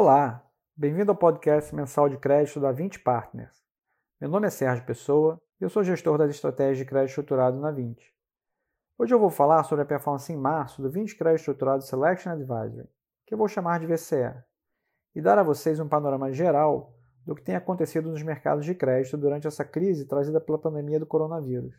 Olá, 0.00 0.48
bem-vindo 0.76 1.10
ao 1.10 1.16
podcast 1.16 1.74
mensal 1.74 2.08
de 2.08 2.16
crédito 2.16 2.60
da 2.60 2.70
20 2.70 3.00
Partners. 3.00 3.66
Meu 4.20 4.30
nome 4.30 4.46
é 4.46 4.50
Sérgio 4.50 4.86
Pessoa 4.86 5.42
e 5.60 5.64
eu 5.64 5.68
sou 5.68 5.82
gestor 5.82 6.16
das 6.16 6.30
estratégias 6.30 6.78
de 6.78 6.84
crédito 6.84 7.08
estruturado 7.08 7.58
na 7.58 7.72
20. 7.72 8.14
Hoje 8.96 9.12
eu 9.12 9.18
vou 9.18 9.28
falar 9.28 9.64
sobre 9.64 9.82
a 9.82 9.84
performance 9.84 10.32
em 10.32 10.36
março 10.36 10.80
do 10.80 10.88
20 10.88 11.16
Crédito 11.16 11.40
Estruturado 11.40 11.82
Selection 11.82 12.30
Advisory, 12.30 12.88
que 13.26 13.34
eu 13.34 13.38
vou 13.38 13.48
chamar 13.48 13.80
de 13.80 13.88
VCE, 13.88 14.40
e 15.16 15.20
dar 15.20 15.36
a 15.36 15.42
vocês 15.42 15.80
um 15.80 15.88
panorama 15.88 16.32
geral 16.32 16.94
do 17.26 17.34
que 17.34 17.42
tem 17.42 17.56
acontecido 17.56 18.08
nos 18.08 18.22
mercados 18.22 18.64
de 18.64 18.76
crédito 18.76 19.16
durante 19.16 19.48
essa 19.48 19.64
crise 19.64 20.06
trazida 20.06 20.40
pela 20.40 20.60
pandemia 20.60 21.00
do 21.00 21.06
coronavírus. 21.06 21.74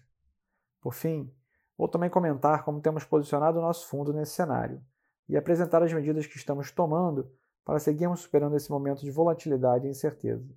Por 0.81 0.93
fim, 0.93 1.33
vou 1.77 1.87
também 1.87 2.09
comentar 2.09 2.65
como 2.65 2.81
temos 2.81 3.05
posicionado 3.05 3.59
o 3.59 3.61
nosso 3.61 3.87
fundo 3.87 4.11
nesse 4.11 4.33
cenário 4.33 4.83
e 5.29 5.37
apresentar 5.37 5.81
as 5.81 5.93
medidas 5.93 6.27
que 6.27 6.35
estamos 6.35 6.69
tomando 6.69 7.31
para 7.69 7.77
seguirmos 7.77 8.21
superando 8.21 8.55
esse 8.55 8.71
momento 8.71 9.01
de 9.01 9.11
volatilidade 9.11 9.85
e 9.85 9.91
incerteza. 9.91 10.49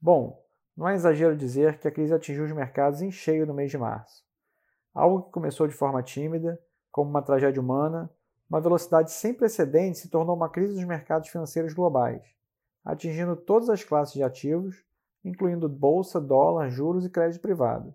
Bom, 0.00 0.42
não 0.74 0.88
é 0.88 0.94
exagero 0.94 1.36
dizer 1.36 1.78
que 1.78 1.86
a 1.86 1.90
crise 1.90 2.14
atingiu 2.14 2.46
os 2.46 2.52
mercados 2.52 3.02
em 3.02 3.10
cheio 3.10 3.46
no 3.46 3.52
mês 3.52 3.70
de 3.70 3.76
março. 3.76 4.24
Algo 4.94 5.24
que 5.24 5.30
começou 5.30 5.68
de 5.68 5.74
forma 5.74 6.02
tímida, 6.02 6.58
como 6.90 7.10
uma 7.10 7.20
tragédia 7.20 7.60
humana, 7.60 8.10
uma 8.48 8.58
velocidade 8.58 9.12
sem 9.12 9.34
precedentes 9.34 10.00
se 10.00 10.08
tornou 10.08 10.34
uma 10.34 10.48
crise 10.48 10.72
dos 10.72 10.84
mercados 10.84 11.28
financeiros 11.28 11.74
globais, 11.74 12.22
atingindo 12.82 13.36
todas 13.36 13.68
as 13.68 13.84
classes 13.84 14.14
de 14.14 14.22
ativos, 14.22 14.82
incluindo 15.22 15.68
bolsa, 15.68 16.18
dólar, 16.18 16.70
juros 16.70 17.04
e 17.04 17.10
crédito 17.10 17.42
privado, 17.42 17.94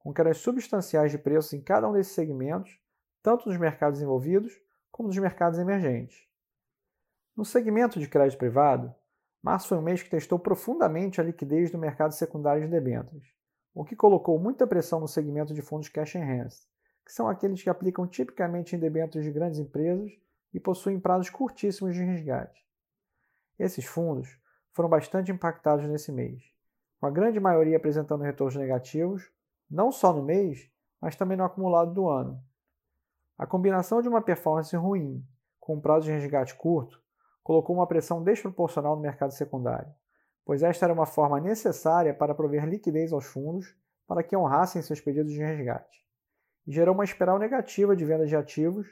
com 0.00 0.12
quedas 0.12 0.36
substanciais 0.36 1.12
de 1.12 1.16
preços 1.16 1.54
em 1.54 1.62
cada 1.62 1.88
um 1.88 1.94
desses 1.94 2.12
segmentos, 2.12 2.78
tanto 3.22 3.48
nos 3.48 3.56
mercados 3.56 4.02
envolvidos 4.02 4.52
como 4.90 5.08
nos 5.08 5.16
mercados 5.16 5.58
emergentes. 5.58 6.29
No 7.40 7.44
segmento 7.46 7.98
de 7.98 8.06
crédito 8.06 8.38
privado, 8.38 8.94
março 9.42 9.68
foi 9.68 9.78
um 9.78 9.80
mês 9.80 10.02
que 10.02 10.10
testou 10.10 10.38
profundamente 10.38 11.22
a 11.22 11.24
liquidez 11.24 11.70
do 11.70 11.78
mercado 11.78 12.12
secundário 12.12 12.62
de 12.62 12.68
debêntures, 12.68 13.32
o 13.72 13.82
que 13.82 13.96
colocou 13.96 14.38
muita 14.38 14.66
pressão 14.66 15.00
no 15.00 15.08
segmento 15.08 15.54
de 15.54 15.62
fundos 15.62 15.88
cash 15.88 16.16
enhanced, 16.16 16.68
que 17.02 17.10
são 17.10 17.26
aqueles 17.26 17.62
que 17.62 17.70
aplicam 17.70 18.06
tipicamente 18.06 18.76
em 18.76 18.78
debêntures 18.78 19.24
de 19.24 19.32
grandes 19.32 19.58
empresas 19.58 20.12
e 20.52 20.60
possuem 20.60 21.00
prazos 21.00 21.30
curtíssimos 21.30 21.94
de 21.94 22.02
resgate. 22.02 22.62
Esses 23.58 23.86
fundos 23.86 24.38
foram 24.72 24.90
bastante 24.90 25.32
impactados 25.32 25.88
nesse 25.88 26.12
mês, 26.12 26.42
com 27.00 27.06
a 27.06 27.10
grande 27.10 27.40
maioria 27.40 27.78
apresentando 27.78 28.22
retornos 28.22 28.56
negativos, 28.56 29.32
não 29.70 29.90
só 29.90 30.12
no 30.12 30.22
mês, 30.22 30.70
mas 31.00 31.16
também 31.16 31.38
no 31.38 31.44
acumulado 31.44 31.94
do 31.94 32.06
ano. 32.06 32.38
A 33.38 33.46
combinação 33.46 34.02
de 34.02 34.10
uma 34.10 34.20
performance 34.20 34.76
ruim 34.76 35.26
com 35.58 35.76
um 35.76 35.80
prazo 35.80 36.04
de 36.04 36.12
resgate 36.12 36.54
curto 36.54 36.99
colocou 37.42 37.76
uma 37.76 37.86
pressão 37.86 38.22
desproporcional 38.22 38.96
no 38.96 39.02
mercado 39.02 39.32
secundário, 39.32 39.92
pois 40.44 40.62
esta 40.62 40.86
era 40.86 40.92
uma 40.92 41.06
forma 41.06 41.40
necessária 41.40 42.14
para 42.14 42.34
prover 42.34 42.66
liquidez 42.66 43.12
aos 43.12 43.24
fundos 43.24 43.74
para 44.06 44.22
que 44.22 44.36
honrassem 44.36 44.82
seus 44.82 45.00
pedidos 45.00 45.32
de 45.32 45.38
resgate, 45.38 46.04
e 46.66 46.72
gerou 46.72 46.94
uma 46.94 47.04
espiral 47.04 47.38
negativa 47.38 47.94
de 47.94 48.04
vendas 48.04 48.28
de 48.28 48.36
ativos, 48.36 48.88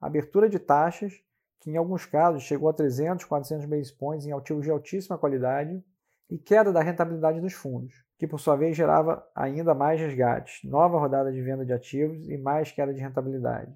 abertura 0.00 0.48
de 0.48 0.58
taxas, 0.58 1.14
que 1.60 1.70
em 1.70 1.76
alguns 1.76 2.04
casos 2.04 2.42
chegou 2.42 2.68
a 2.68 2.72
300, 2.72 3.24
400 3.24 3.66
basis 3.66 3.90
points 3.92 4.26
em 4.26 4.32
ativos 4.32 4.64
de 4.64 4.70
altíssima 4.70 5.16
qualidade, 5.16 5.82
e 6.28 6.36
queda 6.38 6.72
da 6.72 6.82
rentabilidade 6.82 7.40
dos 7.40 7.52
fundos, 7.52 8.04
que 8.18 8.26
por 8.26 8.40
sua 8.40 8.56
vez 8.56 8.76
gerava 8.76 9.24
ainda 9.34 9.74
mais 9.74 10.00
resgates, 10.00 10.68
nova 10.68 10.98
rodada 10.98 11.32
de 11.32 11.40
venda 11.40 11.64
de 11.64 11.72
ativos 11.72 12.28
e 12.28 12.36
mais 12.36 12.72
queda 12.72 12.92
de 12.92 13.00
rentabilidade. 13.00 13.72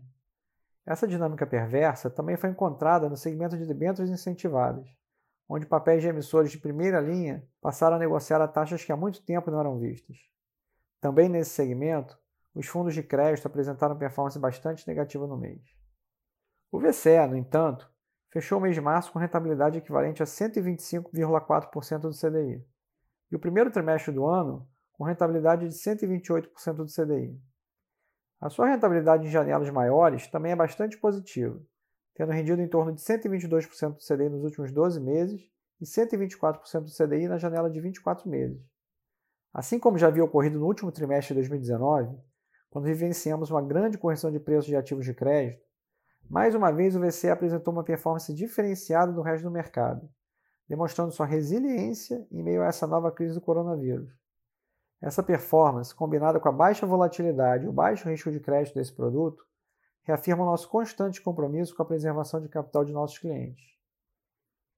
Essa 0.90 1.06
dinâmica 1.06 1.46
perversa 1.46 2.10
também 2.10 2.36
foi 2.36 2.50
encontrada 2.50 3.08
no 3.08 3.16
segmento 3.16 3.56
de 3.56 3.64
debêntures 3.64 4.10
incentivadas, 4.10 4.88
onde 5.48 5.64
papéis 5.64 6.02
de 6.02 6.08
emissores 6.08 6.50
de 6.50 6.58
primeira 6.58 7.00
linha 7.00 7.48
passaram 7.60 7.94
a 7.94 7.98
negociar 8.00 8.42
a 8.42 8.48
taxas 8.48 8.84
que 8.84 8.90
há 8.90 8.96
muito 8.96 9.24
tempo 9.24 9.52
não 9.52 9.60
eram 9.60 9.78
vistas. 9.78 10.16
Também 11.00 11.28
nesse 11.28 11.50
segmento, 11.50 12.18
os 12.52 12.66
fundos 12.66 12.92
de 12.92 13.04
crédito 13.04 13.46
apresentaram 13.46 13.96
performance 13.96 14.36
bastante 14.36 14.84
negativa 14.88 15.28
no 15.28 15.36
mês. 15.36 15.62
O 16.72 16.80
VCE, 16.80 17.24
no 17.28 17.36
entanto, 17.36 17.88
fechou 18.28 18.58
o 18.58 18.60
mês 18.60 18.74
de 18.74 18.80
março 18.80 19.12
com 19.12 19.20
rentabilidade 19.20 19.78
equivalente 19.78 20.24
a 20.24 20.26
125,4% 20.26 22.00
do 22.00 22.10
CDI, 22.10 22.66
e 23.30 23.36
o 23.36 23.38
primeiro 23.38 23.70
trimestre 23.70 24.12
do 24.12 24.26
ano 24.26 24.68
com 24.94 25.04
rentabilidade 25.04 25.68
de 25.68 25.74
128% 25.76 26.72
do 26.74 26.86
CDI. 26.86 27.40
A 28.40 28.48
sua 28.48 28.68
rentabilidade 28.68 29.26
em 29.26 29.30
janelas 29.30 29.68
maiores 29.68 30.26
também 30.26 30.52
é 30.52 30.56
bastante 30.56 30.96
positiva, 30.96 31.60
tendo 32.14 32.32
rendido 32.32 32.62
em 32.62 32.68
torno 32.68 32.90
de 32.92 33.02
122% 33.02 33.96
do 33.96 33.98
CDI 33.98 34.30
nos 34.30 34.42
últimos 34.42 34.72
12 34.72 34.98
meses 34.98 35.42
e 35.78 35.84
124% 35.84 36.80
do 36.80 36.90
CDI 36.90 37.28
na 37.28 37.36
janela 37.36 37.68
de 37.68 37.78
24 37.80 38.28
meses. 38.30 38.58
Assim 39.52 39.78
como 39.78 39.98
já 39.98 40.06
havia 40.06 40.24
ocorrido 40.24 40.58
no 40.58 40.66
último 40.66 40.90
trimestre 40.90 41.34
de 41.34 41.40
2019, 41.40 42.16
quando 42.70 42.84
vivenciamos 42.86 43.50
uma 43.50 43.60
grande 43.60 43.98
correção 43.98 44.30
de 44.30 44.40
preços 44.40 44.66
de 44.66 44.76
ativos 44.76 45.04
de 45.04 45.12
crédito, 45.12 45.62
mais 46.28 46.54
uma 46.54 46.70
vez 46.70 46.94
o 46.94 47.00
VC 47.00 47.28
apresentou 47.28 47.74
uma 47.74 47.84
performance 47.84 48.32
diferenciada 48.32 49.12
do 49.12 49.20
resto 49.20 49.44
do 49.44 49.50
mercado, 49.50 50.08
demonstrando 50.68 51.12
sua 51.12 51.26
resiliência 51.26 52.26
em 52.30 52.42
meio 52.42 52.62
a 52.62 52.66
essa 52.66 52.86
nova 52.86 53.10
crise 53.10 53.34
do 53.34 53.40
coronavírus. 53.40 54.19
Essa 55.00 55.22
performance, 55.22 55.94
combinada 55.94 56.38
com 56.38 56.48
a 56.48 56.52
baixa 56.52 56.86
volatilidade 56.86 57.64
e 57.64 57.68
o 57.68 57.72
baixo 57.72 58.08
risco 58.08 58.30
de 58.30 58.38
crédito 58.38 58.74
desse 58.74 58.92
produto, 58.92 59.44
reafirma 60.02 60.42
o 60.42 60.46
nosso 60.46 60.68
constante 60.68 61.22
compromisso 61.22 61.74
com 61.74 61.82
a 61.82 61.86
preservação 61.86 62.40
de 62.40 62.48
capital 62.48 62.84
de 62.84 62.92
nossos 62.92 63.18
clientes. 63.18 63.64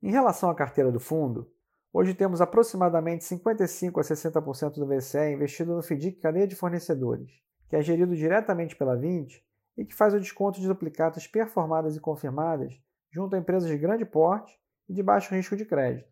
Em 0.01 0.11
relação 0.11 0.51
à 0.51 0.55
carteira 0.55 0.93
do 0.93 1.01
fundo, 1.01 1.51
hoje 1.93 2.15
temos 2.15 2.41
aproximadamente 2.41 3.25
55 3.25 3.99
a 3.99 4.03
60% 4.03 4.75
do 4.75 4.87
VCE 4.87 5.33
investido 5.33 5.75
no 5.75 5.83
FDIC 5.83 6.21
Cadeia 6.21 6.47
de 6.47 6.55
Fornecedores, 6.55 7.31
que 7.69 7.77
é 7.77 7.83
gerido 7.83 8.15
diretamente 8.15 8.77
pela 8.77 8.97
20 8.97 9.45
e 9.77 9.85
que 9.85 9.95
faz 9.95 10.15
o 10.15 10.21
desconto 10.21 10.61
de 10.61 10.69
duplicatas 10.69 11.27
performadas 11.27 11.97
e 11.97 12.01
confirmadas 12.01 12.81
junto 13.11 13.35
a 13.35 13.39
empresas 13.39 13.69
de 13.69 13.79
grande 13.79 14.05
porte 14.05 14.57
e 14.89 14.95
de 14.95 15.03
baixo 15.03 15.35
risco 15.35 15.57
de 15.57 15.65
crédito. 15.65 16.11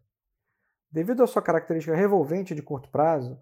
Devido 0.90 1.22
à 1.22 1.26
sua 1.26 1.42
característica 1.42 1.94
revolvente 1.94 2.54
de 2.54 2.62
curto 2.62 2.90
prazo, 2.90 3.40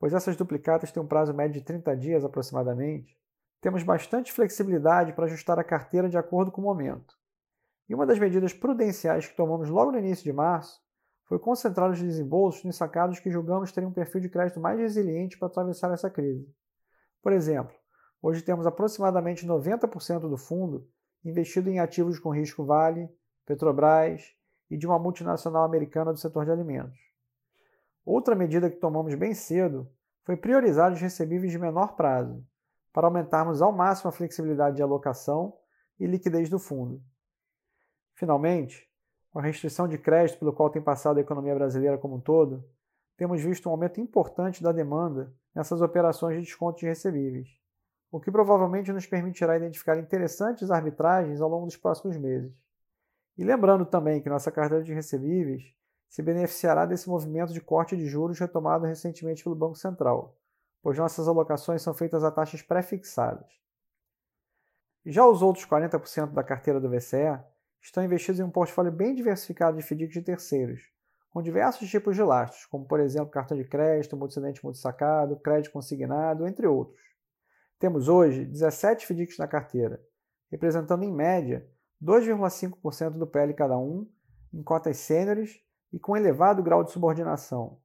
pois 0.00 0.14
essas 0.14 0.34
duplicatas 0.34 0.90
têm 0.90 1.02
um 1.02 1.06
prazo 1.06 1.34
médio 1.34 1.60
de 1.60 1.66
30 1.66 1.94
dias 1.94 2.24
aproximadamente, 2.24 3.16
temos 3.60 3.82
bastante 3.82 4.32
flexibilidade 4.32 5.12
para 5.12 5.26
ajustar 5.26 5.58
a 5.58 5.64
carteira 5.64 6.08
de 6.08 6.16
acordo 6.16 6.50
com 6.50 6.62
o 6.62 6.64
momento. 6.64 7.14
E 7.86 7.94
uma 7.94 8.06
das 8.06 8.18
medidas 8.18 8.54
prudenciais 8.54 9.28
que 9.28 9.36
tomamos 9.36 9.68
logo 9.68 9.92
no 9.92 9.98
início 9.98 10.24
de 10.24 10.32
março 10.32 10.80
foi 11.26 11.38
concentrar 11.38 11.90
os 11.90 12.00
desembolsos 12.00 12.64
nos 12.64 12.76
sacados 12.76 13.20
que 13.20 13.30
julgamos 13.30 13.70
terem 13.72 13.90
um 13.90 13.92
perfil 13.92 14.22
de 14.22 14.30
crédito 14.30 14.58
mais 14.58 14.80
resiliente 14.80 15.38
para 15.38 15.48
atravessar 15.48 15.92
essa 15.92 16.08
crise. 16.08 16.50
Por 17.22 17.32
exemplo, 17.32 17.74
hoje 18.22 18.40
temos 18.40 18.66
aproximadamente 18.66 19.46
90% 19.46 20.20
do 20.20 20.38
fundo 20.38 20.88
investido 21.22 21.68
em 21.68 21.78
ativos 21.78 22.18
com 22.18 22.30
risco 22.30 22.64
Vale, 22.64 23.06
Petrobras 23.44 24.34
e 24.70 24.78
de 24.78 24.86
uma 24.86 24.98
multinacional 24.98 25.64
americana 25.64 26.10
do 26.10 26.18
setor 26.18 26.46
de 26.46 26.52
alimentos. 26.52 27.09
Outra 28.12 28.34
medida 28.34 28.68
que 28.68 28.76
tomamos 28.76 29.14
bem 29.14 29.32
cedo 29.34 29.88
foi 30.24 30.36
priorizar 30.36 30.92
os 30.92 31.00
recebíveis 31.00 31.52
de 31.52 31.58
menor 31.60 31.94
prazo, 31.94 32.44
para 32.92 33.06
aumentarmos 33.06 33.62
ao 33.62 33.70
máximo 33.70 34.08
a 34.08 34.12
flexibilidade 34.12 34.74
de 34.74 34.82
alocação 34.82 35.56
e 35.96 36.08
liquidez 36.08 36.50
do 36.50 36.58
fundo. 36.58 37.00
Finalmente, 38.16 38.90
com 39.30 39.38
a 39.38 39.42
restrição 39.42 39.86
de 39.86 39.96
crédito 39.96 40.40
pelo 40.40 40.52
qual 40.52 40.70
tem 40.70 40.82
passado 40.82 41.18
a 41.18 41.20
economia 41.20 41.54
brasileira 41.54 41.96
como 41.98 42.16
um 42.16 42.20
todo, 42.20 42.68
temos 43.16 43.40
visto 43.40 43.68
um 43.68 43.72
aumento 43.72 44.00
importante 44.00 44.60
da 44.60 44.72
demanda 44.72 45.32
nessas 45.54 45.80
operações 45.80 46.34
de 46.34 46.42
desconto 46.42 46.80
de 46.80 46.86
recebíveis, 46.86 47.48
o 48.10 48.18
que 48.18 48.32
provavelmente 48.32 48.92
nos 48.92 49.06
permitirá 49.06 49.56
identificar 49.56 49.96
interessantes 49.96 50.68
arbitragens 50.72 51.40
ao 51.40 51.48
longo 51.48 51.66
dos 51.66 51.76
próximos 51.76 52.16
meses. 52.16 52.52
E 53.38 53.44
lembrando 53.44 53.86
também 53.86 54.20
que 54.20 54.28
nossa 54.28 54.50
carteira 54.50 54.82
de 54.82 54.92
recebíveis 54.92 55.78
se 56.10 56.22
beneficiará 56.22 56.84
desse 56.84 57.08
movimento 57.08 57.52
de 57.52 57.60
corte 57.60 57.96
de 57.96 58.04
juros 58.04 58.40
retomado 58.40 58.84
recentemente 58.84 59.44
pelo 59.44 59.54
Banco 59.54 59.76
Central, 59.76 60.36
pois 60.82 60.98
nossas 60.98 61.28
alocações 61.28 61.82
são 61.82 61.94
feitas 61.94 62.24
a 62.24 62.32
taxas 62.32 62.60
pré-fixadas. 62.60 63.46
Já 65.06 65.24
os 65.24 65.40
outros 65.40 65.64
40% 65.64 66.32
da 66.32 66.42
carteira 66.42 66.80
do 66.80 66.90
VCE 66.90 67.38
estão 67.80 68.04
investidos 68.04 68.40
em 68.40 68.42
um 68.42 68.50
portfólio 68.50 68.90
bem 68.90 69.14
diversificado 69.14 69.76
de 69.76 69.84
FDICs 69.84 70.14
de 70.14 70.22
terceiros, 70.22 70.82
com 71.30 71.40
diversos 71.40 71.88
tipos 71.88 72.16
de 72.16 72.22
lastros, 72.24 72.66
como 72.66 72.84
por 72.84 72.98
exemplo 72.98 73.30
cartão 73.30 73.56
de 73.56 73.64
crédito, 73.64 74.16
multicedente 74.16 74.64
multisacado, 74.64 75.36
crédito 75.36 75.72
consignado, 75.72 76.44
entre 76.44 76.66
outros. 76.66 77.00
Temos 77.78 78.08
hoje 78.08 78.44
17 78.44 79.06
FDICs 79.06 79.38
na 79.38 79.46
carteira, 79.46 80.02
representando 80.50 81.04
em 81.04 81.12
média 81.12 81.64
2,5% 82.02 83.10
do 83.10 83.28
PL 83.28 83.54
cada 83.54 83.78
um, 83.78 84.10
em 84.52 84.60
cotas 84.60 84.96
sêniores 84.96 85.62
e 85.92 85.98
com 85.98 86.16
elevado 86.16 86.62
grau 86.62 86.84
de 86.84 86.90
subordinação, 86.90 87.78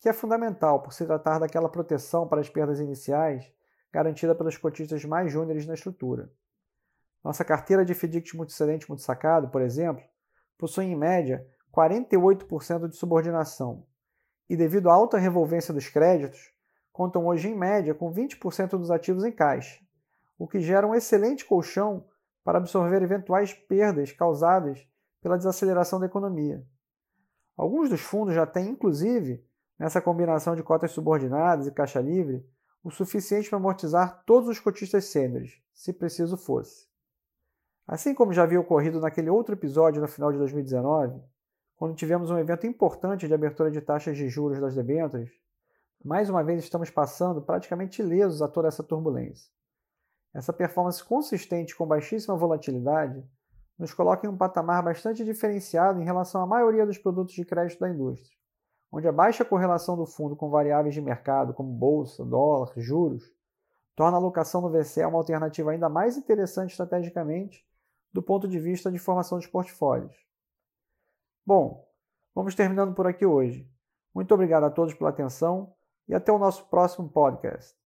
que 0.00 0.08
é 0.08 0.12
fundamental 0.12 0.82
por 0.82 0.92
se 0.92 1.06
tratar 1.06 1.38
daquela 1.38 1.68
proteção 1.68 2.26
para 2.26 2.40
as 2.40 2.48
perdas 2.48 2.80
iniciais 2.80 3.52
garantida 3.92 4.34
pelos 4.34 4.56
cotistas 4.56 5.04
mais 5.04 5.30
júniores 5.30 5.66
na 5.66 5.74
estrutura. 5.74 6.30
Nossa 7.22 7.44
carteira 7.44 7.84
de 7.84 7.94
FDICs 7.94 8.32
multicedente 8.32 8.88
multisacado, 8.88 9.48
por 9.48 9.62
exemplo, 9.62 10.02
possui 10.58 10.86
em 10.86 10.96
média 10.96 11.46
48% 11.72 12.88
de 12.88 12.96
subordinação 12.96 13.86
e, 14.48 14.56
devido 14.56 14.90
à 14.90 14.94
alta 14.94 15.18
revolvência 15.18 15.72
dos 15.72 15.88
créditos, 15.88 16.52
contam 16.92 17.26
hoje 17.26 17.48
em 17.48 17.54
média 17.56 17.94
com 17.94 18.12
20% 18.12 18.70
dos 18.70 18.90
ativos 18.90 19.24
em 19.24 19.32
caixa, 19.32 19.80
o 20.38 20.46
que 20.46 20.60
gera 20.60 20.86
um 20.86 20.94
excelente 20.94 21.44
colchão 21.44 22.04
para 22.44 22.58
absorver 22.58 23.02
eventuais 23.02 23.54
perdas 23.54 24.12
causadas 24.12 24.86
pela 25.20 25.38
desaceleração 25.38 26.00
da 26.00 26.06
economia. 26.06 26.66
Alguns 27.56 27.90
dos 27.90 28.00
fundos 28.00 28.34
já 28.34 28.46
têm, 28.46 28.70
inclusive, 28.70 29.44
nessa 29.78 30.00
combinação 30.00 30.56
de 30.56 30.62
cotas 30.62 30.92
subordinadas 30.92 31.66
e 31.66 31.72
caixa 31.72 32.00
livre, 32.00 32.46
o 32.82 32.90
suficiente 32.90 33.48
para 33.48 33.58
amortizar 33.58 34.22
todos 34.24 34.48
os 34.48 34.58
cotistas 34.58 35.04
sêniores, 35.06 35.60
se 35.72 35.92
preciso 35.92 36.36
fosse. 36.36 36.86
Assim 37.86 38.14
como 38.14 38.32
já 38.32 38.44
havia 38.44 38.60
ocorrido 38.60 39.00
naquele 39.00 39.30
outro 39.30 39.54
episódio 39.54 40.00
no 40.00 40.08
final 40.08 40.32
de 40.32 40.38
2019, 40.38 41.20
quando 41.76 41.96
tivemos 41.96 42.30
um 42.30 42.38
evento 42.38 42.66
importante 42.66 43.26
de 43.26 43.34
abertura 43.34 43.70
de 43.70 43.80
taxas 43.80 44.16
de 44.16 44.28
juros 44.28 44.60
das 44.60 44.74
debêntures, 44.74 45.30
mais 46.04 46.30
uma 46.30 46.42
vez 46.42 46.62
estamos 46.62 46.90
passando 46.90 47.42
praticamente 47.42 48.02
ilesos 48.02 48.42
a 48.42 48.48
toda 48.48 48.68
essa 48.68 48.82
turbulência. 48.82 49.50
Essa 50.34 50.52
performance 50.52 51.04
consistente 51.04 51.76
com 51.76 51.86
baixíssima 51.86 52.36
volatilidade 52.36 53.22
nos 53.78 53.92
coloca 53.92 54.26
em 54.26 54.30
um 54.30 54.36
patamar 54.36 54.82
bastante 54.82 55.24
diferenciado 55.24 56.00
em 56.00 56.04
relação 56.04 56.42
à 56.42 56.46
maioria 56.46 56.86
dos 56.86 56.98
produtos 56.98 57.34
de 57.34 57.44
crédito 57.44 57.80
da 57.80 57.88
indústria, 57.88 58.36
onde 58.90 59.08
a 59.08 59.12
baixa 59.12 59.44
correlação 59.44 59.96
do 59.96 60.06
fundo 60.06 60.36
com 60.36 60.50
variáveis 60.50 60.94
de 60.94 61.00
mercado 61.00 61.54
como 61.54 61.72
bolsa, 61.72 62.24
dólar, 62.24 62.72
juros, 62.76 63.32
torna 63.94 64.16
a 64.16 64.20
alocação 64.20 64.60
no 64.60 64.70
VCE 64.70 65.04
uma 65.04 65.18
alternativa 65.18 65.70
ainda 65.70 65.88
mais 65.88 66.16
interessante 66.16 66.70
estrategicamente 66.70 67.66
do 68.12 68.22
ponto 68.22 68.46
de 68.46 68.58
vista 68.58 68.90
de 68.90 68.98
formação 68.98 69.38
dos 69.38 69.46
portfólios. 69.46 70.14
Bom, 71.44 71.88
vamos 72.34 72.54
terminando 72.54 72.94
por 72.94 73.06
aqui 73.06 73.26
hoje. 73.26 73.68
Muito 74.14 74.32
obrigado 74.34 74.64
a 74.64 74.70
todos 74.70 74.94
pela 74.94 75.10
atenção 75.10 75.74
e 76.06 76.14
até 76.14 76.30
o 76.30 76.38
nosso 76.38 76.68
próximo 76.68 77.08
podcast. 77.08 77.81